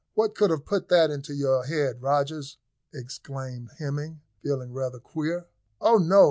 [0.15, 2.57] "What could have put that into your head, Rogers?"
[2.91, 5.45] exclaimed Hemming, feeling rather queer.
[5.79, 6.19] "Oh, no!